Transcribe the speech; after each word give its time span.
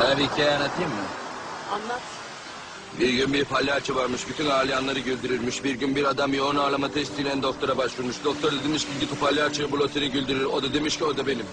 Sana 0.00 0.18
bir 0.18 0.24
hikaye 0.24 0.50
anlatayım 0.50 0.90
mı? 0.90 0.96
Anlat. 1.72 2.00
Bir 3.00 3.14
gün 3.14 3.32
bir 3.32 3.44
palyaço 3.44 3.94
varmış, 3.94 4.28
bütün 4.28 4.46
ağlayanları 4.46 4.98
güldürürmüş. 4.98 5.64
Bir 5.64 5.74
gün 5.74 5.96
bir 5.96 6.04
adam 6.04 6.34
yoğun 6.34 6.56
ağlama 6.56 6.90
testiyle 6.90 7.42
doktora 7.42 7.78
başvurmuş. 7.78 8.24
Doktor 8.24 8.52
da 8.52 8.64
demiş 8.64 8.84
ki 8.84 8.90
git 9.00 9.20
palyaçoyu 9.20 9.72
bul 9.72 9.80
o 9.80 9.88
seni 9.88 10.10
güldürür. 10.10 10.44
O 10.44 10.62
da 10.62 10.74
demiş 10.74 10.98
ki 10.98 11.04
o 11.04 11.16
da 11.16 11.26
benim. 11.26 11.46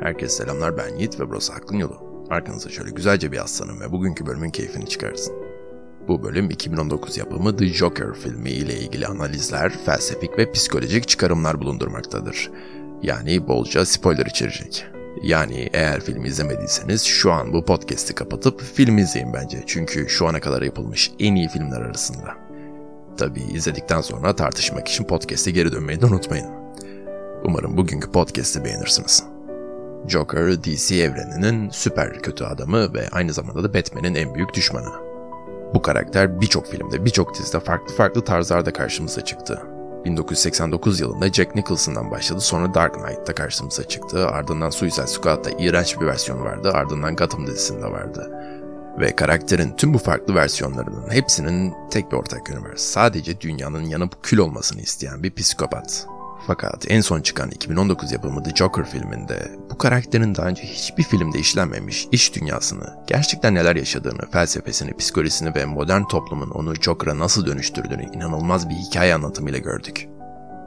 Herkese 0.00 0.36
selamlar 0.36 0.76
ben 0.76 0.96
Yiğit 0.96 1.20
ve 1.20 1.28
burası 1.28 1.52
Aklın 1.52 1.78
Yolu. 1.78 2.26
Arkanıza 2.30 2.70
şöyle 2.70 2.90
güzelce 2.90 3.32
bir 3.32 3.36
yaslanın 3.36 3.80
ve 3.80 3.92
bugünkü 3.92 4.26
bölümün 4.26 4.50
keyfini 4.50 4.88
çıkarırsın. 4.88 5.41
Bu 6.08 6.22
bölüm 6.22 6.50
2019 6.50 7.18
yapımı 7.18 7.56
The 7.56 7.66
Joker 7.66 8.14
filmi 8.14 8.50
ile 8.50 8.80
ilgili 8.80 9.06
analizler, 9.06 9.72
felsefik 9.86 10.38
ve 10.38 10.52
psikolojik 10.52 11.08
çıkarımlar 11.08 11.60
bulundurmaktadır. 11.60 12.50
Yani 13.02 13.48
bolca 13.48 13.84
spoiler 13.84 14.26
içerecek. 14.26 14.86
Yani 15.22 15.70
eğer 15.72 16.00
filmi 16.00 16.28
izlemediyseniz 16.28 17.02
şu 17.02 17.32
an 17.32 17.52
bu 17.52 17.64
podcast'i 17.64 18.14
kapatıp 18.14 18.60
film 18.60 18.98
izleyin 18.98 19.32
bence. 19.32 19.62
Çünkü 19.66 20.08
şu 20.08 20.26
ana 20.26 20.40
kadar 20.40 20.62
yapılmış 20.62 21.12
en 21.18 21.34
iyi 21.34 21.48
filmler 21.48 21.80
arasında. 21.80 22.34
Tabii 23.16 23.42
izledikten 23.42 24.00
sonra 24.00 24.36
tartışmak 24.36 24.88
için 24.88 25.04
podcast'e 25.04 25.50
geri 25.50 25.72
dönmeyi 25.72 26.00
de 26.00 26.06
unutmayın. 26.06 26.46
Umarım 27.44 27.76
bugünkü 27.76 28.10
podcast'i 28.10 28.64
beğenirsiniz. 28.64 29.24
Joker, 30.08 30.64
DC 30.64 30.96
evreninin 30.96 31.70
süper 31.70 32.22
kötü 32.22 32.44
adamı 32.44 32.94
ve 32.94 33.08
aynı 33.12 33.32
zamanda 33.32 33.64
da 33.64 33.74
Batman'in 33.74 34.14
en 34.14 34.34
büyük 34.34 34.54
düşmanı. 34.54 35.11
Bu 35.74 35.82
karakter 35.82 36.40
birçok 36.40 36.66
filmde, 36.66 37.04
birçok 37.04 37.38
dizide 37.38 37.60
farklı 37.60 37.94
farklı 37.94 38.24
tarzlarda 38.24 38.72
karşımıza 38.72 39.24
çıktı. 39.24 39.62
1989 40.04 41.00
yılında 41.00 41.32
Jack 41.32 41.54
Nicholson'dan 41.54 42.10
başladı, 42.10 42.40
sonra 42.40 42.74
Dark 42.74 42.94
Knight'ta 42.94 43.34
karşımıza 43.34 43.88
çıktı, 43.88 44.28
ardından 44.28 44.70
Suicide 44.70 45.06
Squad'da 45.06 45.50
iğrenç 45.58 46.00
bir 46.00 46.06
versiyonu 46.06 46.44
vardı, 46.44 46.70
ardından 46.72 47.16
Gotham 47.16 47.46
dizisinde 47.46 47.84
vardı. 47.84 48.30
Ve 49.00 49.16
karakterin 49.16 49.76
tüm 49.76 49.94
bu 49.94 49.98
farklı 49.98 50.34
versiyonlarının 50.34 51.10
hepsinin 51.10 51.74
tek 51.90 52.12
bir 52.12 52.16
ortak 52.16 52.50
yönü 52.50 52.62
var. 52.62 52.76
Sadece 52.76 53.40
dünyanın 53.40 53.82
yanıp 53.82 54.22
kül 54.22 54.38
olmasını 54.38 54.80
isteyen 54.80 55.22
bir 55.22 55.34
psikopat. 55.34 56.06
Fakat 56.46 56.84
en 56.88 57.00
son 57.00 57.20
çıkan 57.20 57.50
2019 57.50 58.12
yapımı 58.12 58.42
The 58.42 58.50
Joker 58.50 58.84
filminde 58.84 59.52
bu 59.70 59.78
karakterin 59.78 60.34
daha 60.34 60.46
önce 60.46 60.62
hiçbir 60.62 61.02
filmde 61.02 61.38
işlenmemiş 61.38 62.08
iç 62.12 62.34
dünyasını, 62.34 62.96
gerçekten 63.06 63.54
neler 63.54 63.76
yaşadığını, 63.76 64.30
felsefesini, 64.30 64.96
psikolojisini 64.96 65.54
ve 65.54 65.64
modern 65.64 66.02
toplumun 66.02 66.50
onu 66.50 66.74
Joker'a 66.74 67.18
nasıl 67.18 67.46
dönüştürdüğünü 67.46 68.04
inanılmaz 68.16 68.68
bir 68.68 68.74
hikaye 68.74 69.14
anlatımıyla 69.14 69.58
gördük. 69.58 70.08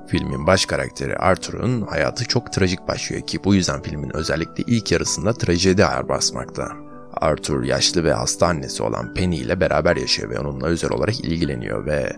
Filmin 0.08 0.48
baş 0.48 0.66
karakteri 0.66 1.18
Arthur'un 1.18 1.82
hayatı 1.82 2.26
çok 2.26 2.54
trajik 2.54 2.88
başlıyor 2.88 3.22
ki 3.22 3.44
bu 3.44 3.56
yüzden 3.56 3.82
filmin 3.82 4.16
özellikle 4.16 4.64
ilk 4.68 4.92
yarısında 4.92 5.34
trajedi 5.34 5.86
ağır 5.86 6.10
basmakta. 6.10 6.68
Arthur 7.14 7.64
yaşlı 7.64 8.04
ve 8.04 8.14
hasta 8.14 8.48
annesi 8.48 8.84
olan 8.84 9.14
Penny 9.14 9.38
ile 9.38 9.60
beraber 9.60 9.96
yaşıyor 9.96 10.30
ve 10.30 10.40
onunla 10.40 10.66
özel 10.66 10.92
olarak 10.92 11.20
ilgileniyor 11.20 11.86
ve 11.86 12.16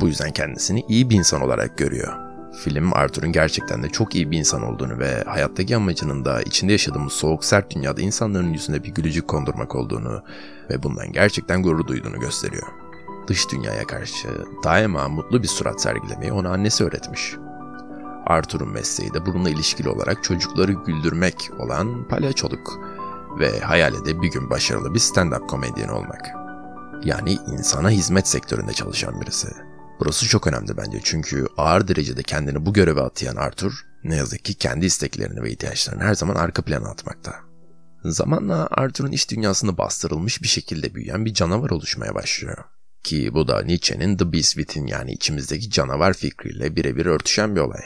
bu 0.00 0.06
yüzden 0.08 0.30
kendisini 0.30 0.84
iyi 0.88 1.10
bir 1.10 1.16
insan 1.16 1.42
olarak 1.42 1.78
görüyor. 1.78 2.29
Film 2.52 2.92
Arthur'un 2.92 3.32
gerçekten 3.32 3.82
de 3.82 3.88
çok 3.88 4.14
iyi 4.14 4.30
bir 4.30 4.38
insan 4.38 4.62
olduğunu 4.62 4.98
ve 4.98 5.24
hayattaki 5.24 5.76
amacının 5.76 6.24
da 6.24 6.42
içinde 6.42 6.72
yaşadığımız 6.72 7.12
soğuk 7.12 7.44
sert 7.44 7.74
dünyada 7.74 8.00
insanların 8.00 8.52
yüzünde 8.52 8.84
bir 8.84 8.88
gülücük 8.88 9.28
kondurmak 9.28 9.76
olduğunu 9.76 10.22
ve 10.70 10.82
bundan 10.82 11.12
gerçekten 11.12 11.62
gurur 11.62 11.86
duyduğunu 11.86 12.20
gösteriyor. 12.20 12.68
Dış 13.26 13.50
dünyaya 13.52 13.86
karşı 13.86 14.28
daima 14.64 15.08
mutlu 15.08 15.42
bir 15.42 15.48
surat 15.48 15.82
sergilemeyi 15.82 16.32
ona 16.32 16.50
annesi 16.50 16.84
öğretmiş. 16.84 17.34
Arthur'un 18.26 18.72
mesleği 18.72 19.14
de 19.14 19.26
bununla 19.26 19.50
ilişkili 19.50 19.88
olarak 19.88 20.24
çocukları 20.24 20.72
güldürmek 20.72 21.50
olan 21.58 22.08
palyaçoluk 22.08 22.80
ve 23.38 23.60
hayali 23.60 24.04
de 24.04 24.22
bir 24.22 24.30
gün 24.30 24.50
başarılı 24.50 24.94
bir 24.94 24.98
stand-up 24.98 25.46
komedyen 25.46 25.88
olmak. 25.88 26.28
Yani 27.04 27.32
insana 27.32 27.90
hizmet 27.90 28.28
sektöründe 28.28 28.72
çalışan 28.72 29.20
birisi. 29.20 29.69
Burası 30.00 30.28
çok 30.28 30.46
önemli 30.46 30.76
bence 30.76 31.00
çünkü 31.02 31.46
ağır 31.56 31.88
derecede 31.88 32.22
kendini 32.22 32.66
bu 32.66 32.72
göreve 32.72 33.02
atayan 33.02 33.36
Arthur 33.36 33.72
ne 34.04 34.16
yazık 34.16 34.44
ki 34.44 34.54
kendi 34.54 34.86
isteklerini 34.86 35.42
ve 35.42 35.50
ihtiyaçlarını 35.50 36.02
her 36.02 36.14
zaman 36.14 36.34
arka 36.34 36.62
plana 36.62 36.88
atmakta. 36.88 37.34
Zamanla 38.04 38.68
Arthur'un 38.70 39.12
iş 39.12 39.30
dünyasında 39.30 39.78
bastırılmış 39.78 40.42
bir 40.42 40.48
şekilde 40.48 40.94
büyüyen 40.94 41.24
bir 41.24 41.34
canavar 41.34 41.70
oluşmaya 41.70 42.14
başlıyor. 42.14 42.64
Ki 43.02 43.34
bu 43.34 43.48
da 43.48 43.62
Nietzsche'nin 43.62 44.16
The 44.16 44.32
Beast 44.32 44.54
Within 44.54 44.86
yani 44.86 45.12
içimizdeki 45.12 45.70
canavar 45.70 46.12
fikriyle 46.12 46.76
birebir 46.76 47.06
örtüşen 47.06 47.56
bir 47.56 47.60
olay. 47.60 47.82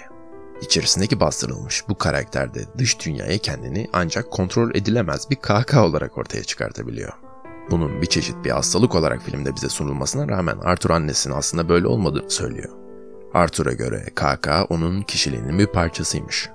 İçerisindeki 0.62 1.20
bastırılmış 1.20 1.82
bu 1.88 1.98
karakter 1.98 2.54
de 2.54 2.64
dış 2.78 3.06
dünyaya 3.06 3.38
kendini 3.38 3.88
ancak 3.92 4.30
kontrol 4.30 4.74
edilemez 4.74 5.30
bir 5.30 5.36
kahkaha 5.36 5.86
olarak 5.86 6.18
ortaya 6.18 6.44
çıkartabiliyor. 6.44 7.23
Bunun 7.70 8.02
bir 8.02 8.06
çeşit 8.06 8.44
bir 8.44 8.50
hastalık 8.50 8.94
olarak 8.94 9.22
filmde 9.22 9.56
bize 9.56 9.68
sunulmasına 9.68 10.28
rağmen 10.28 10.58
Arthur 10.58 10.90
annesinin 10.90 11.34
aslında 11.34 11.68
böyle 11.68 11.86
olmadığını 11.86 12.30
söylüyor. 12.30 12.70
Arthur'a 13.34 13.72
göre 13.72 14.04
KK 14.14 14.48
onun 14.68 15.02
kişiliğinin 15.02 15.58
bir 15.58 15.66
parçasıymış. 15.66 16.50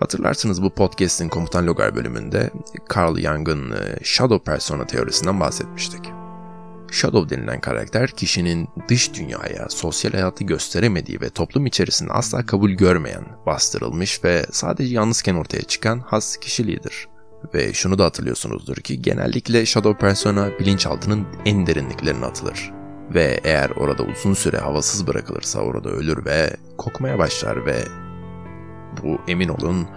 Hatırlarsınız 0.00 0.62
bu 0.62 0.70
podcast'in 0.70 1.28
Komutan 1.28 1.66
Logar 1.66 1.96
bölümünde 1.96 2.50
Carl 2.96 3.16
Jung'ın 3.16 3.74
Shadow 4.02 4.52
Persona 4.52 4.86
teorisinden 4.86 5.40
bahsetmiştik. 5.40 6.10
Shadow 6.90 7.36
denilen 7.36 7.60
karakter 7.60 8.10
kişinin 8.10 8.68
dış 8.88 9.14
dünyaya, 9.14 9.68
sosyal 9.68 10.12
hayatı 10.12 10.44
gösteremediği 10.44 11.20
ve 11.20 11.30
toplum 11.30 11.66
içerisinde 11.66 12.12
asla 12.12 12.46
kabul 12.46 12.70
görmeyen, 12.70 13.24
bastırılmış 13.46 14.24
ve 14.24 14.46
sadece 14.52 14.94
yalnızken 14.94 15.34
ortaya 15.34 15.62
çıkan 15.62 15.98
has 15.98 16.36
kişiliğidir. 16.36 17.09
Ve 17.54 17.72
şunu 17.72 17.98
da 17.98 18.04
hatırlıyorsunuzdur 18.04 18.76
ki 18.76 19.02
genellikle 19.02 19.66
Shadow 19.66 20.06
Persona 20.06 20.58
bilinçaltının 20.58 21.26
en 21.44 21.66
derinliklerine 21.66 22.26
atılır. 22.26 22.72
Ve 23.14 23.40
eğer 23.44 23.70
orada 23.70 24.02
uzun 24.02 24.34
süre 24.34 24.58
havasız 24.58 25.06
bırakılırsa 25.06 25.60
orada 25.60 25.88
ölür 25.88 26.24
ve 26.24 26.56
kokmaya 26.78 27.18
başlar 27.18 27.66
ve 27.66 27.84
bu 29.02 29.18
emin 29.28 29.48
olun 29.48 29.88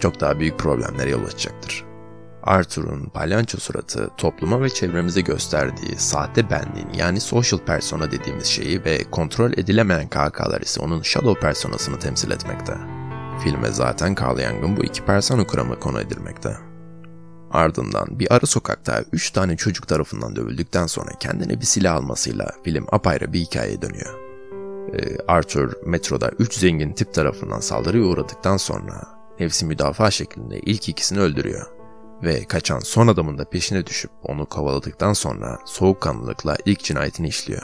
çok 0.00 0.20
daha 0.20 0.40
büyük 0.40 0.58
problemlere 0.58 1.10
yol 1.10 1.24
açacaktır. 1.24 1.84
Arthur'un 2.42 3.04
palyanço 3.04 3.58
suratı 3.58 4.10
topluma 4.16 4.62
ve 4.62 4.70
çevremize 4.70 5.20
gösterdiği 5.20 5.96
sahte 5.96 6.50
benliğin 6.50 6.92
yani 6.94 7.20
social 7.20 7.60
persona 7.60 8.10
dediğimiz 8.10 8.46
şeyi 8.46 8.84
ve 8.84 9.04
kontrol 9.10 9.52
edilemeyen 9.52 10.08
KK'lar 10.08 10.60
ise 10.60 10.80
onun 10.80 11.02
shadow 11.02 11.40
personasını 11.40 11.98
temsil 11.98 12.30
etmekte. 12.30 12.76
Filme 13.44 13.70
zaten 13.70 14.16
Carl 14.20 14.38
Jung'un 14.38 14.76
bu 14.76 14.84
iki 14.84 15.04
persona 15.04 15.46
kuramı 15.46 15.80
konu 15.80 16.00
edilmekte. 16.00 16.56
Ardından 17.50 18.18
bir 18.18 18.34
arı 18.34 18.46
sokakta 18.46 19.04
3 19.12 19.30
tane 19.30 19.56
çocuk 19.56 19.88
tarafından 19.88 20.36
dövüldükten 20.36 20.86
sonra 20.86 21.10
kendine 21.20 21.60
bir 21.60 21.66
silah 21.66 21.94
almasıyla 21.94 22.52
film 22.64 22.86
apayrı 22.92 23.32
bir 23.32 23.40
hikayeye 23.40 23.82
dönüyor. 23.82 24.14
Ee, 24.94 25.16
Arthur 25.28 25.72
metroda 25.86 26.30
3 26.38 26.54
zengin 26.54 26.92
tip 26.92 27.14
tarafından 27.14 27.60
saldırıya 27.60 28.04
uğradıktan 28.04 28.56
sonra 28.56 29.08
nefsi 29.40 29.66
müdafaa 29.66 30.10
şeklinde 30.10 30.58
ilk 30.58 30.88
ikisini 30.88 31.20
öldürüyor. 31.20 31.66
Ve 32.22 32.44
kaçan 32.44 32.78
son 32.78 33.06
adamın 33.06 33.38
da 33.38 33.44
peşine 33.44 33.86
düşüp 33.86 34.10
onu 34.22 34.46
kovaladıktan 34.46 35.12
sonra 35.12 35.58
soğukkanlılıkla 35.64 36.56
ilk 36.64 36.84
cinayetini 36.84 37.28
işliyor. 37.28 37.62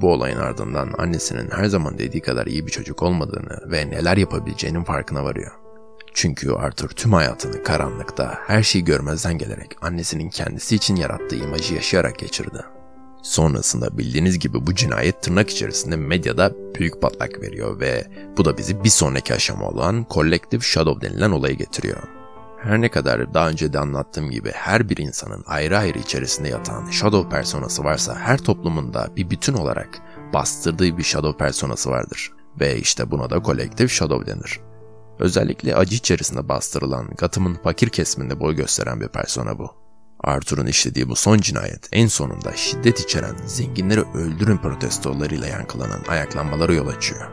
Bu 0.00 0.12
olayın 0.12 0.38
ardından 0.38 0.94
annesinin 0.98 1.50
her 1.50 1.64
zaman 1.64 1.98
dediği 1.98 2.20
kadar 2.20 2.46
iyi 2.46 2.66
bir 2.66 2.72
çocuk 2.72 3.02
olmadığını 3.02 3.70
ve 3.70 3.90
neler 3.90 4.16
yapabileceğinin 4.16 4.84
farkına 4.84 5.24
varıyor. 5.24 5.65
Çünkü 6.16 6.52
Arthur 6.52 6.88
tüm 6.88 7.12
hayatını 7.12 7.62
karanlıkta, 7.62 8.38
her 8.46 8.62
şeyi 8.62 8.84
görmezden 8.84 9.38
gelerek 9.38 9.76
annesinin 9.80 10.30
kendisi 10.30 10.76
için 10.76 10.96
yarattığı 10.96 11.36
imajı 11.36 11.74
yaşayarak 11.74 12.18
geçirdi. 12.18 12.58
Sonrasında 13.22 13.98
bildiğiniz 13.98 14.38
gibi 14.38 14.66
bu 14.66 14.74
cinayet 14.74 15.22
tırnak 15.22 15.50
içerisinde 15.50 15.96
medyada 15.96 16.52
büyük 16.78 17.02
patlak 17.02 17.42
veriyor 17.42 17.80
ve 17.80 18.06
bu 18.36 18.44
da 18.44 18.58
bizi 18.58 18.84
bir 18.84 18.88
sonraki 18.88 19.34
aşama 19.34 19.68
olan 19.68 20.06
Collective 20.10 20.60
Shadow 20.60 21.08
denilen 21.08 21.30
olaya 21.30 21.54
getiriyor. 21.54 22.02
Her 22.62 22.80
ne 22.80 22.88
kadar 22.88 23.34
daha 23.34 23.48
önce 23.48 23.72
de 23.72 23.78
anlattığım 23.78 24.30
gibi 24.30 24.50
her 24.50 24.88
bir 24.88 24.96
insanın 24.96 25.44
ayrı 25.46 25.78
ayrı 25.78 25.98
içerisinde 25.98 26.48
yatan 26.48 26.90
shadow 26.90 27.36
personası 27.36 27.84
varsa 27.84 28.14
her 28.14 28.38
toplumunda 28.38 29.08
bir 29.16 29.30
bütün 29.30 29.54
olarak 29.54 29.98
bastırdığı 30.32 30.98
bir 30.98 31.02
shadow 31.02 31.44
personası 31.44 31.90
vardır. 31.90 32.32
Ve 32.60 32.78
işte 32.78 33.10
buna 33.10 33.30
da 33.30 33.42
collective 33.42 33.88
shadow 33.88 34.32
denir. 34.32 34.60
Özellikle 35.18 35.76
acı 35.76 35.94
içerisinde 35.94 36.48
bastırılan 36.48 37.10
Gotham'ın 37.18 37.54
fakir 37.54 37.88
kesiminde 37.88 38.40
boy 38.40 38.56
gösteren 38.56 39.00
bir 39.00 39.08
persona 39.08 39.58
bu. 39.58 39.70
Arthur'un 40.20 40.66
işlediği 40.66 41.08
bu 41.08 41.16
son 41.16 41.38
cinayet 41.38 41.88
en 41.92 42.06
sonunda 42.06 42.52
şiddet 42.56 43.00
içeren 43.00 43.36
zenginleri 43.46 44.00
öldürün 44.00 44.56
protestolarıyla 44.56 45.46
yankılanan 45.46 46.00
ayaklanmalara 46.08 46.72
yol 46.72 46.88
açıyor. 46.88 47.30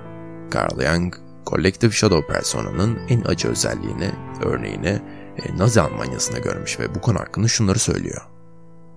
Carl 0.56 0.82
Jung, 0.82 1.16
Collective 1.48 1.92
Shadow 1.92 2.34
personanın 2.34 3.00
en 3.10 3.22
acı 3.22 3.48
özelliğini, 3.48 4.12
örneğini 4.46 5.02
e, 5.38 5.58
Nazi 5.58 5.82
Almanyası'nda 5.82 6.40
görmüş 6.40 6.80
ve 6.80 6.96
bu 6.96 7.02
konu 7.02 7.20
hakkında 7.20 7.48
şunları 7.48 7.80
söylüyor. 7.80 8.22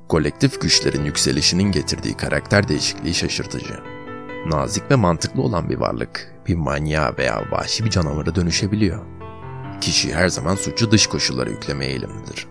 Kolektif 0.09 0.61
güçlerin 0.61 1.05
yükselişinin 1.05 1.73
getirdiği 1.73 2.17
karakter 2.17 2.69
değişikliği 2.69 3.15
şaşırtıcı. 3.15 3.96
Nazik 4.51 4.91
ve 4.91 4.95
mantıklı 4.95 5.43
olan 5.43 5.71
bir 5.71 5.77
varlık 5.77 6.37
bir 6.49 6.55
manyağa 6.55 7.15
veya 7.19 7.45
vahşi 7.51 7.85
bir 7.85 7.91
canavara 7.91 8.35
dönüşebiliyor. 8.35 9.05
Kişi 9.81 10.15
her 10.15 10.29
zaman 10.29 10.55
suçu 10.55 10.91
dış 10.91 11.07
koşullara 11.07 11.51
yüklemeye 11.51 11.91
eğilimlidir. 11.91 12.47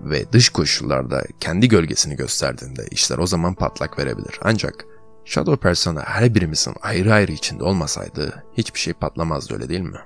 Ve 0.00 0.32
dış 0.32 0.48
koşullarda 0.48 1.24
kendi 1.40 1.68
gölgesini 1.68 2.16
gösterdiğinde 2.16 2.86
işler 2.90 3.18
o 3.18 3.26
zaman 3.26 3.54
patlak 3.54 3.98
verebilir. 3.98 4.40
Ancak 4.42 4.84
Shadow 5.24 5.68
Persona 5.68 6.00
her 6.00 6.34
birimizin 6.34 6.74
ayrı 6.82 7.14
ayrı 7.14 7.32
içinde 7.32 7.64
olmasaydı 7.64 8.44
hiçbir 8.56 8.78
şey 8.78 8.94
patlamazdı 8.94 9.54
öyle 9.54 9.68
değil 9.68 9.80
mi? 9.80 9.98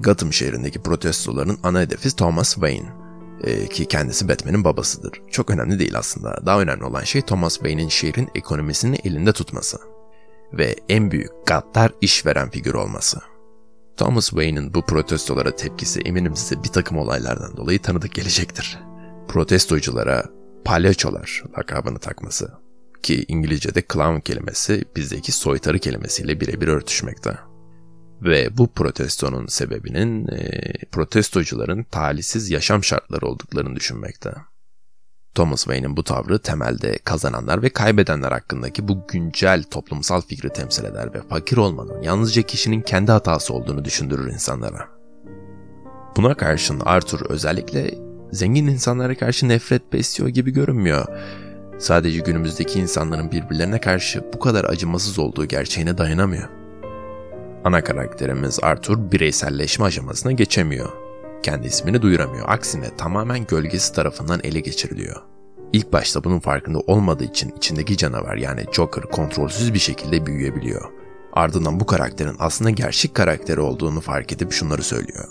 Gotham 0.00 0.32
şehrindeki 0.32 0.82
protestoların 0.82 1.58
ana 1.62 1.80
hedefi 1.80 2.16
Thomas 2.16 2.54
Wayne 2.54 2.88
ee, 3.44 3.66
ki 3.66 3.86
kendisi 3.86 4.28
Batman'in 4.28 4.64
babasıdır. 4.64 5.22
Çok 5.30 5.50
önemli 5.50 5.78
değil 5.78 5.98
aslında. 5.98 6.40
Daha 6.46 6.60
önemli 6.60 6.84
olan 6.84 7.02
şey 7.02 7.22
Thomas 7.22 7.54
Wayne'in 7.54 7.88
şehrin 7.88 8.28
ekonomisini 8.34 8.98
elinde 9.04 9.32
tutması 9.32 9.78
ve 10.52 10.76
en 10.88 11.10
büyük 11.10 11.30
gaddar 11.46 11.92
işveren 12.00 12.50
figür 12.50 12.74
olması. 12.74 13.18
Thomas 13.96 14.28
Wayne'in 14.28 14.74
bu 14.74 14.82
protestolara 14.86 15.56
tepkisi 15.56 16.00
eminim 16.00 16.36
size 16.36 16.62
bir 16.62 16.68
takım 16.68 16.98
olaylardan 16.98 17.56
dolayı 17.56 17.82
tanıdık 17.82 18.14
gelecektir. 18.14 18.78
Protestoculara 19.28 20.24
palyaçolar 20.64 21.44
lakabını 21.58 21.98
takması 21.98 22.52
ki 23.02 23.24
İngilizce'de 23.28 23.82
clown 23.92 24.20
kelimesi 24.20 24.84
bizdeki 24.96 25.32
soytarı 25.32 25.78
kelimesiyle 25.78 26.40
birebir 26.40 26.68
örtüşmekte. 26.68 27.38
Ve 28.22 28.58
bu 28.58 28.72
protestonun 28.72 29.46
sebebinin 29.46 30.28
e, 30.28 30.62
protestocuların 30.92 31.82
talihsiz 31.82 32.50
yaşam 32.50 32.84
şartları 32.84 33.26
olduklarını 33.26 33.76
düşünmekte. 33.76 34.34
Thomas 35.38 35.64
Wayne'in 35.64 35.96
bu 35.96 36.04
tavrı 36.04 36.38
temelde 36.38 36.98
kazananlar 37.04 37.62
ve 37.62 37.68
kaybedenler 37.68 38.32
hakkındaki 38.32 38.88
bu 38.88 39.06
güncel 39.08 39.62
toplumsal 39.62 40.20
fikri 40.20 40.48
temsil 40.48 40.84
eder 40.84 41.14
ve 41.14 41.22
fakir 41.22 41.56
olmanın 41.56 42.02
yalnızca 42.02 42.42
kişinin 42.42 42.80
kendi 42.80 43.12
hatası 43.12 43.54
olduğunu 43.54 43.84
düşündürür 43.84 44.32
insanlara. 44.32 44.88
Buna 46.16 46.34
karşın 46.34 46.80
Arthur 46.84 47.20
özellikle 47.28 47.94
zengin 48.32 48.66
insanlara 48.66 49.14
karşı 49.14 49.48
nefret 49.48 49.92
besliyor 49.92 50.28
gibi 50.28 50.50
görünmüyor. 50.50 51.06
Sadece 51.78 52.20
günümüzdeki 52.20 52.80
insanların 52.80 53.30
birbirlerine 53.30 53.80
karşı 53.80 54.24
bu 54.34 54.38
kadar 54.38 54.64
acımasız 54.64 55.18
olduğu 55.18 55.44
gerçeğine 55.44 55.98
dayanamıyor. 55.98 56.48
Ana 57.64 57.84
karakterimiz 57.84 58.58
Arthur 58.62 59.12
bireyselleşme 59.12 59.84
aşamasına 59.84 60.32
geçemiyor. 60.32 61.07
Kendi 61.42 61.66
ismini 61.66 62.02
duyuramıyor. 62.02 62.48
Aksine 62.48 62.96
tamamen 62.96 63.46
gölgesi 63.46 63.92
tarafından 63.92 64.40
ele 64.42 64.60
geçiriliyor. 64.60 65.22
İlk 65.72 65.92
başta 65.92 66.24
bunun 66.24 66.40
farkında 66.40 66.78
olmadığı 66.78 67.24
için 67.24 67.54
içindeki 67.56 67.96
canavar 67.96 68.36
yani 68.36 68.64
Joker 68.72 69.04
kontrolsüz 69.04 69.74
bir 69.74 69.78
şekilde 69.78 70.26
büyüyebiliyor. 70.26 70.90
Ardından 71.32 71.80
bu 71.80 71.86
karakterin 71.86 72.36
aslında 72.38 72.70
gerçek 72.70 73.14
karakteri 73.14 73.60
olduğunu 73.60 74.00
fark 74.00 74.32
edip 74.32 74.52
şunları 74.52 74.82
söylüyor. 74.82 75.24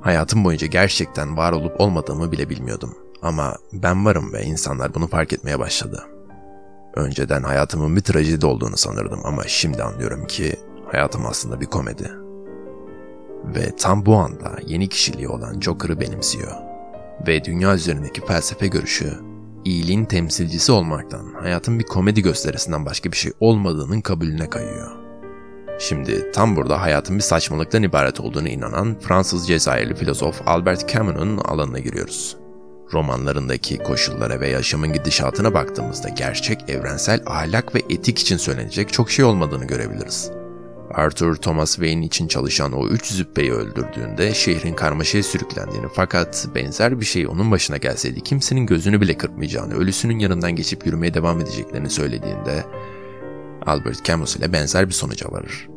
Hayatım 0.00 0.44
boyunca 0.44 0.66
gerçekten 0.66 1.36
var 1.36 1.52
olup 1.52 1.80
olmadığımı 1.80 2.32
bile 2.32 2.50
bilmiyordum. 2.50 2.94
Ama 3.22 3.56
ben 3.72 4.04
varım 4.04 4.32
ve 4.32 4.42
insanlar 4.42 4.94
bunu 4.94 5.08
fark 5.08 5.32
etmeye 5.32 5.58
başladı. 5.58 6.04
Önceden 6.94 7.42
hayatımın 7.42 7.96
bir 7.96 8.00
trajedi 8.00 8.46
olduğunu 8.46 8.76
sanırdım 8.76 9.20
ama 9.24 9.42
şimdi 9.46 9.82
anlıyorum 9.82 10.26
ki 10.26 10.56
hayatım 10.92 11.26
aslında 11.26 11.60
bir 11.60 11.66
komedi. 11.66 12.10
Ve 13.44 13.76
tam 13.76 14.06
bu 14.06 14.16
anda 14.16 14.56
yeni 14.66 14.88
kişiliği 14.88 15.28
olan 15.28 15.60
Joker'ı 15.60 16.00
benimsiyor. 16.00 16.52
Ve 17.26 17.44
dünya 17.44 17.74
üzerindeki 17.74 18.26
felsefe 18.26 18.66
görüşü, 18.66 19.12
iyiliğin 19.64 20.04
temsilcisi 20.04 20.72
olmaktan, 20.72 21.34
hayatın 21.40 21.78
bir 21.78 21.84
komedi 21.84 22.22
gösterisinden 22.22 22.86
başka 22.86 23.12
bir 23.12 23.16
şey 23.16 23.32
olmadığının 23.40 24.00
kabulüne 24.00 24.50
kayıyor. 24.50 24.90
Şimdi 25.78 26.32
tam 26.32 26.56
burada 26.56 26.80
hayatın 26.80 27.16
bir 27.16 27.22
saçmalıktan 27.22 27.82
ibaret 27.82 28.20
olduğunu 28.20 28.48
inanan 28.48 28.98
Fransız 29.00 29.48
Cezayirli 29.48 29.94
filozof 29.94 30.48
Albert 30.48 30.88
Camus'un 30.88 31.38
alanına 31.38 31.78
giriyoruz. 31.78 32.36
Romanlarındaki 32.92 33.78
koşullara 33.78 34.40
ve 34.40 34.48
yaşamın 34.48 34.92
gidişatına 34.92 35.54
baktığımızda 35.54 36.08
gerçek, 36.08 36.70
evrensel 36.70 37.22
ahlak 37.26 37.74
ve 37.74 37.82
etik 37.90 38.18
için 38.18 38.36
söylenecek 38.36 38.92
çok 38.92 39.10
şey 39.10 39.24
olmadığını 39.24 39.64
görebiliriz. 39.64 40.39
Arthur 40.94 41.34
Thomas 41.34 41.74
Wayne 41.74 42.04
için 42.04 42.28
çalışan 42.28 42.72
o 42.72 42.88
üç 42.88 43.06
züppeyi 43.06 43.52
öldürdüğünde 43.52 44.34
şehrin 44.34 44.74
karmaşaya 44.74 45.22
sürüklendiğini 45.22 45.86
fakat 45.94 46.48
benzer 46.54 47.00
bir 47.00 47.04
şey 47.04 47.26
onun 47.26 47.50
başına 47.50 47.76
gelseydi 47.76 48.20
kimsenin 48.20 48.66
gözünü 48.66 49.00
bile 49.00 49.18
kırpmayacağını, 49.18 49.74
ölüsünün 49.74 50.18
yanından 50.18 50.52
geçip 50.52 50.86
yürümeye 50.86 51.14
devam 51.14 51.40
edeceklerini 51.40 51.90
söylediğinde 51.90 52.64
Albert 53.66 54.04
Camus 54.04 54.36
ile 54.36 54.52
benzer 54.52 54.88
bir 54.88 54.94
sonuca 54.94 55.30
varır. 55.30 55.68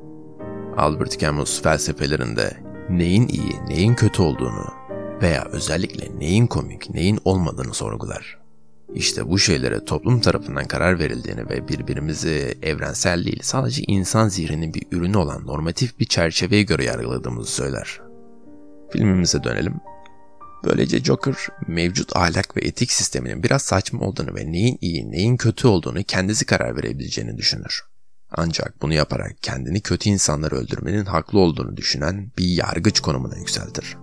Albert 0.78 1.20
Camus 1.20 1.62
felsefelerinde 1.62 2.58
neyin 2.90 3.28
iyi, 3.28 3.56
neyin 3.68 3.96
kötü 3.96 4.22
olduğunu 4.22 4.74
veya 5.22 5.46
özellikle 5.52 6.20
neyin 6.20 6.48
komik, 6.48 6.90
neyin 6.90 7.20
olmadığını 7.26 7.74
sorgular. 7.74 8.43
İşte 8.94 9.30
bu 9.30 9.40
şeylere 9.40 9.86
toplum 9.86 10.20
tarafından 10.20 10.66
karar 10.66 11.00
verildiğini 11.00 11.50
ve 11.50 11.68
birbirimizi 11.68 12.58
evrensel 12.62 13.26
değil 13.26 13.40
sadece 13.44 13.84
insan 13.88 14.28
zihninin 14.28 14.74
bir 14.74 14.84
ürünü 14.92 15.18
olan 15.18 15.46
normatif 15.46 16.00
bir 16.00 16.06
çerçeveye 16.06 16.64
göre 16.64 16.84
yargıladığımızı 16.84 17.52
söyler. 17.52 18.02
Filmimize 18.92 19.44
dönelim. 19.44 19.74
Böylece 20.66 21.04
Joker 21.04 21.36
mevcut 21.68 22.16
ahlak 22.16 22.58
ve 22.58 22.62
etik 22.62 22.92
sisteminin 22.92 23.44
biraz 23.44 23.62
saçma 23.62 24.06
olduğunu 24.06 24.36
ve 24.36 24.52
neyin 24.52 24.78
iyi 24.82 25.12
neyin 25.12 25.38
kötü 25.38 25.68
olduğunu 25.68 26.04
kendisi 26.04 26.46
karar 26.46 26.78
verebileceğini 26.78 27.38
düşünür. 27.38 27.82
Ancak 28.32 28.82
bunu 28.82 28.94
yaparak 28.94 29.36
kendini 29.42 29.82
kötü 29.82 30.10
insanları 30.10 30.56
öldürmenin 30.56 31.06
haklı 31.06 31.40
olduğunu 31.40 31.78
düşünen 31.78 32.32
bir 32.38 32.46
yargıç 32.46 33.00
konumuna 33.00 33.38
yükseltir. 33.38 33.98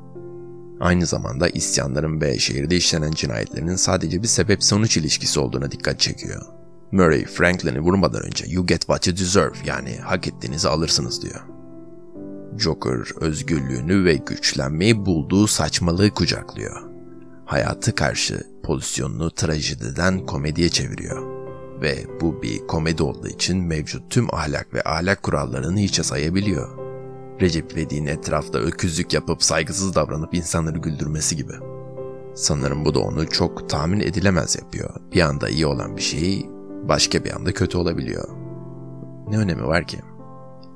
Aynı 0.81 1.07
zamanda 1.07 1.49
isyanların 1.49 2.21
ve 2.21 2.39
şehirde 2.39 2.77
işlenen 2.77 3.11
cinayetlerin 3.11 3.77
sadece 3.77 4.23
bir 4.23 4.29
sebep-sonuç 4.29 4.97
ilişkisi 4.97 5.41
olduğuna 5.41 5.71
dikkat 5.71 6.01
çekiyor. 6.01 6.43
Murray, 6.93 7.25
Franklin'i 7.25 7.81
vurmadan 7.81 8.23
önce 8.23 8.45
you 8.49 8.67
get 8.67 8.81
what 8.81 9.07
you 9.07 9.17
deserve 9.17 9.55
yani 9.65 9.97
hak 9.97 10.29
ettiğinizi 10.29 10.69
alırsınız 10.69 11.23
diyor. 11.23 11.41
Joker 12.59 13.21
özgürlüğünü 13.21 14.05
ve 14.05 14.15
güçlenmeyi 14.15 15.07
bulduğu 15.07 15.47
saçmalığı 15.47 16.11
kucaklıyor. 16.11 16.83
Hayatı 17.45 17.95
karşı 17.95 18.41
pozisyonunu 18.63 19.31
trajediden 19.31 20.27
komediye 20.27 20.69
çeviriyor. 20.69 21.41
Ve 21.81 22.07
bu 22.21 22.43
bir 22.43 22.67
komedi 22.67 23.03
olduğu 23.03 23.29
için 23.29 23.59
mevcut 23.59 24.11
tüm 24.11 24.35
ahlak 24.35 24.75
ve 24.75 24.83
ahlak 24.85 25.23
kurallarını 25.23 25.79
hiçe 25.79 26.03
sayabiliyor. 26.03 26.90
Recep 27.41 27.73
İvedik'in 27.73 28.07
etrafta 28.07 28.59
öküzlük 28.59 29.13
yapıp 29.13 29.43
saygısız 29.43 29.95
davranıp 29.95 30.35
insanları 30.35 30.79
güldürmesi 30.79 31.37
gibi. 31.37 31.53
Sanırım 32.35 32.85
bu 32.85 32.95
da 32.95 33.01
onu 33.01 33.29
çok 33.29 33.69
tahmin 33.69 34.01
edilemez 34.01 34.57
yapıyor. 34.57 34.91
Bir 35.15 35.21
anda 35.21 35.49
iyi 35.49 35.67
olan 35.67 35.97
bir 35.97 36.03
şey 36.03 36.47
başka 36.89 37.25
bir 37.25 37.37
anda 37.37 37.53
kötü 37.53 37.79
olabiliyor. 37.79 38.29
Ne 39.29 39.39
önemi 39.39 39.67
var 39.67 39.87
ki? 39.87 39.99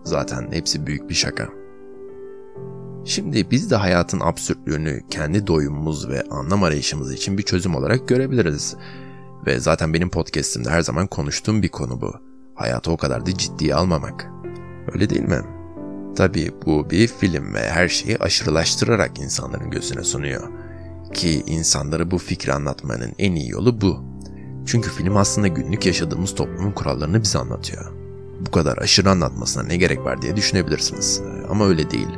Zaten 0.05 0.53
hepsi 0.53 0.87
büyük 0.87 1.11
bir 1.11 1.15
şaka. 1.15 1.49
Şimdi 3.05 3.51
biz 3.51 3.71
de 3.71 3.77
hayatın 3.77 4.21
absürtlüğünü 4.21 5.01
kendi 5.11 5.47
doyumumuz 5.47 6.09
ve 6.09 6.23
anlam 6.31 6.63
arayışımız 6.63 7.13
için 7.13 7.39
bir 7.39 7.43
çözüm 7.43 7.75
olarak 7.75 8.09
görebiliriz. 8.09 8.77
Ve 9.47 9.61
zaten 9.61 9.95
benim 9.95 10.11
podcastimde 10.11 10.71
her 10.71 10.81
zaman 10.81 11.07
konuştuğum 11.07 11.63
bir 11.63 11.69
konu 11.69 12.01
bu. 12.01 12.13
Hayatı 12.55 12.91
o 12.91 12.97
kadar 12.97 13.27
da 13.27 13.35
ciddiye 13.35 13.75
almamak. 13.75 14.27
Öyle 14.93 15.11
değil 15.11 15.29
mi? 15.29 15.54
Tabii 16.17 16.53
bu 16.67 16.91
bir 16.91 17.09
film 17.09 17.55
ve 17.55 17.71
her 17.71 17.89
şeyi 17.89 18.19
aşırılaştırarak 18.19 19.19
insanların 19.19 19.71
gözüne 19.71 20.05
sunuyor. 20.05 20.49
Ki 21.15 21.43
insanlara 21.47 22.11
bu 22.11 22.19
fikri 22.19 22.53
anlatmanın 22.53 23.13
en 23.19 23.35
iyi 23.35 23.51
yolu 23.51 23.81
bu. 23.81 24.05
Çünkü 24.67 24.91
film 24.91 25.17
aslında 25.17 25.49
günlük 25.49 25.87
yaşadığımız 25.87 26.35
toplumun 26.35 26.73
kurallarını 26.73 27.23
bize 27.23 27.39
anlatıyor. 27.39 27.93
Bu 28.47 28.51
kadar 28.51 28.79
aşırı 28.79 29.11
anlatmasına 29.11 29.63
ne 29.63 29.77
gerek 29.77 30.05
var 30.05 30.23
diye 30.23 30.37
düşünebilirsiniz. 30.37 31.23
Ama 31.49 31.67
öyle 31.67 31.91
değil. 31.91 32.09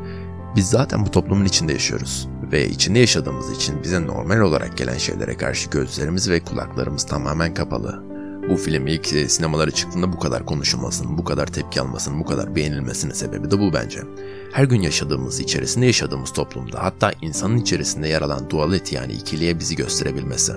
Biz 0.56 0.68
zaten 0.68 1.06
bu 1.06 1.10
toplumun 1.10 1.44
içinde 1.44 1.72
yaşıyoruz 1.72 2.28
ve 2.52 2.68
içinde 2.68 2.98
yaşadığımız 2.98 3.50
için 3.50 3.82
bize 3.82 4.06
normal 4.06 4.40
olarak 4.40 4.76
gelen 4.76 4.98
şeylere 4.98 5.36
karşı 5.36 5.70
gözlerimiz 5.70 6.30
ve 6.30 6.40
kulaklarımız 6.40 7.06
tamamen 7.06 7.54
kapalı. 7.54 8.15
Bu 8.50 8.56
film 8.56 8.86
ilk 8.86 9.06
sinemalara 9.06 9.70
çıktığında 9.70 10.12
bu 10.12 10.18
kadar 10.18 10.46
konuşulmasının, 10.46 11.18
bu 11.18 11.24
kadar 11.24 11.46
tepki 11.46 11.80
almasının, 11.80 12.20
bu 12.20 12.24
kadar 12.24 12.56
beğenilmesinin 12.56 13.12
sebebi 13.12 13.50
de 13.50 13.58
bu 13.58 13.72
bence. 13.72 14.00
Her 14.52 14.64
gün 14.64 14.80
yaşadığımız, 14.80 15.40
içerisinde 15.40 15.86
yaşadığımız 15.86 16.32
toplumda 16.32 16.84
hatta 16.84 17.12
insanın 17.22 17.56
içerisinde 17.56 18.08
yer 18.08 18.22
alan 18.22 18.50
duality 18.50 18.94
yani 18.94 19.12
ikiliye 19.12 19.58
bizi 19.58 19.76
gösterebilmesi. 19.76 20.52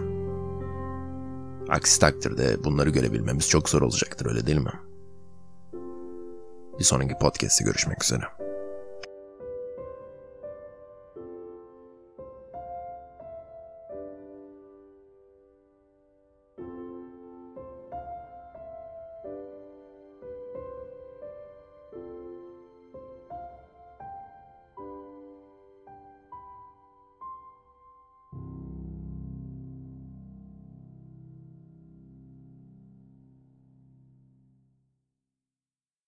Aksi 1.70 2.00
takdirde 2.00 2.64
bunları 2.64 2.90
görebilmemiz 2.90 3.50
çok 3.50 3.70
zor 3.70 3.82
olacaktır 3.82 4.26
öyle 4.26 4.48
değil 4.48 4.58
mi? 4.58 4.74
Bir 6.80 6.84
sonraki 6.84 7.14
podcast'te 7.22 7.66
görüşmek 7.66 8.04
üzere. 8.04 8.49